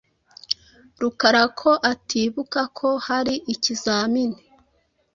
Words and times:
Rukara 1.01 1.43
ko 1.59 1.71
atibuka 1.91 2.61
ko 2.77 2.89
hari 3.05 3.35
ikizamini. 3.53 4.39